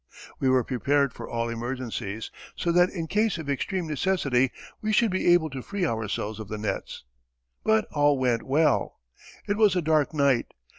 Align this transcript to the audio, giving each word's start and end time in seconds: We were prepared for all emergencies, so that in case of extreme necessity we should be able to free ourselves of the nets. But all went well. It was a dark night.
We 0.39 0.49
were 0.49 0.63
prepared 0.63 1.13
for 1.13 1.29
all 1.29 1.47
emergencies, 1.49 2.31
so 2.55 2.71
that 2.71 2.89
in 2.89 3.05
case 3.05 3.37
of 3.37 3.47
extreme 3.51 3.85
necessity 3.85 4.51
we 4.81 4.91
should 4.91 5.11
be 5.11 5.31
able 5.31 5.51
to 5.51 5.61
free 5.61 5.85
ourselves 5.85 6.39
of 6.39 6.47
the 6.47 6.57
nets. 6.57 7.03
But 7.63 7.85
all 7.91 8.17
went 8.17 8.41
well. 8.41 8.97
It 9.47 9.57
was 9.57 9.75
a 9.75 9.81
dark 9.83 10.11
night. 10.11 10.55